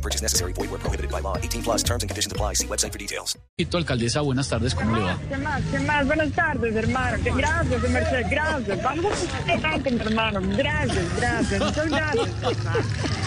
[0.00, 0.54] No purchase necessary.
[0.54, 1.36] Void where prohibited by law.
[1.36, 2.54] 18 plus terms and conditions apply.
[2.54, 3.36] See website for details.
[3.70, 5.18] Alcaldesa, buenas tardes, ¿cómo le va?
[5.28, 5.62] ¿Qué más?
[5.70, 6.06] ¿Qué más?
[6.06, 7.18] Buenas tardes, hermano.
[7.22, 8.82] Gracias, Mercedes, gracias.
[8.82, 9.12] Vamos
[9.46, 10.40] a tanto, mi hermano.
[10.56, 11.60] Gracias, gracias.
[11.60, 12.28] Muchas gracias.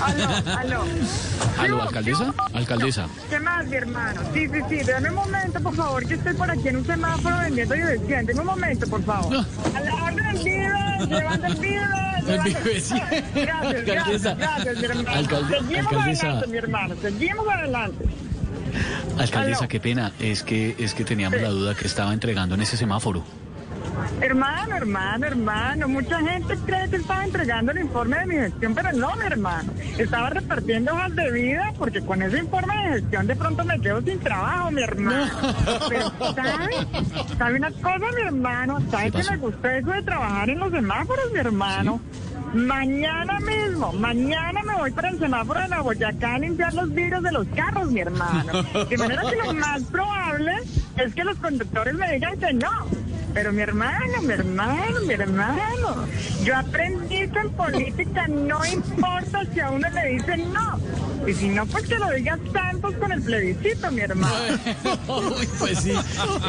[0.02, 0.84] Aló, aló.
[1.60, 2.34] ¿Aló, ¿Qué alcaldesa?
[2.54, 3.08] Alcaldesa.
[3.30, 4.22] ¿Qué más, mi hermano?
[4.34, 4.84] Sí, sí, sí.
[4.84, 8.34] Dame un momento, por favor, que estoy por aquí en un semáforo vendiendo y desciende.
[8.34, 9.46] Dame un momento, por favor.
[9.76, 11.58] A la orden del vive, llevando el
[12.82, 12.96] sí.
[13.36, 15.10] Gracias, gracias, gracias, mi hermano.
[15.12, 16.42] Alcaldesa.
[16.64, 16.96] Hermano.
[17.02, 18.06] Seguimos adelante.
[19.18, 22.78] Alcaldesa, qué pena, es que, es que teníamos la duda que estaba entregando en ese
[22.78, 23.24] semáforo.
[24.22, 28.92] Hermano, hermano, hermano, mucha gente cree que estaba entregando el informe de mi gestión, pero
[28.94, 29.72] no, mi hermano.
[29.98, 34.02] Estaba repartiendo hojas de vida porque con ese informe de gestión de pronto me quedo
[34.02, 35.32] sin trabajo, mi hermano.
[35.90, 36.74] Pero, ¿sabe?
[37.38, 38.80] ¿Sabe una cosa, mi hermano?
[38.90, 42.00] ¿Sabe ¿Qué que me gusta eso de trabajar en los semáforos, mi hermano?
[42.54, 47.24] Mañana mismo, mañana me voy para el semáforo de la Boyacá a limpiar los vidrios
[47.24, 48.62] de los carros, mi hermano.
[48.90, 50.54] De manera que lo más probable
[50.98, 53.03] es que los conductores me digan que no.
[53.34, 56.06] Pero mi hermano, mi hermano, mi hermano,
[56.44, 60.80] yo aprendí que en política no importa si a uno le dicen no.
[61.28, 64.36] Y si no, pues que lo diga Santos con el plebiscito, mi hermano.
[65.08, 65.94] Uy, pues sí.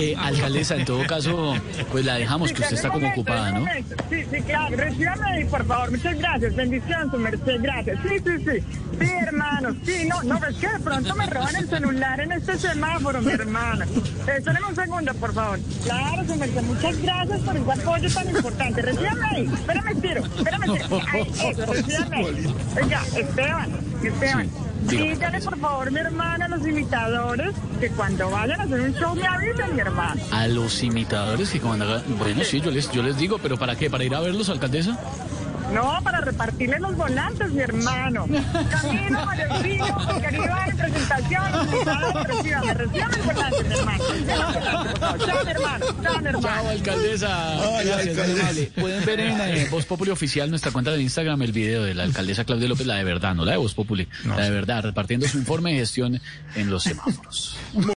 [0.00, 1.54] Eh, alcaldesa, en todo caso,
[1.92, 3.64] pues la dejamos, que usted está como ocupada, ¿no?
[4.10, 4.76] Sí, sí, claro.
[4.76, 5.92] Recíbame ahí, por favor.
[5.92, 6.56] Muchas gracias.
[6.56, 7.60] Bendición, su merced.
[7.62, 7.98] Gracias.
[8.02, 8.64] Sí, sí, sí.
[9.00, 9.76] Sí, hermano.
[9.84, 13.32] Sí, no, no, es que de pronto me roban el celular en este semáforo, mi
[13.32, 13.84] hermano.
[13.84, 15.60] Eh, Espérenme un segundo, por favor.
[15.84, 16.62] Claro, su merced.
[16.74, 18.82] Muchas gracias por ese apoyo tan importante.
[18.82, 19.50] Recíbame ahí.
[19.54, 20.24] Espérame, tiro.
[20.24, 21.00] Espérame, tiro.
[21.12, 22.54] Ay, eso, recíbame ahí.
[22.82, 23.70] Oiga, Esteban,
[24.02, 24.50] Esteban.
[24.84, 29.14] Dígale, por favor, mi hermana, a los imitadores que cuando vayan a hacer un show
[29.14, 30.20] me avisen, mi hermano.
[30.30, 33.76] A los imitadores que cuando haga- Bueno, sí, yo les, yo les digo, pero ¿para
[33.76, 33.88] qué?
[33.88, 34.98] ¿Para ir a verlos, alcaldesa?
[35.72, 38.26] No, para repartirle los volantes, mi hermano.
[38.70, 41.44] Camino, Valentino, porque iba en presentación.
[42.26, 44.04] Recíbame, recíbame el volante, mi hermano.
[45.26, 45.86] Chao, mi hermano.
[45.86, 46.68] Chao, mi Chao, hermano.
[46.68, 47.56] alcaldesa.
[47.84, 48.72] Gracias, muy amable.
[48.80, 52.04] Pueden ver en eh, Voz Populi Oficial, nuestra cuenta de Instagram, el video de la
[52.04, 55.26] alcaldesa Claudia López, la de verdad, no la de Voz Populi, la de verdad, repartiendo
[55.28, 56.20] su informe de gestión
[56.54, 57.56] en los semáforos.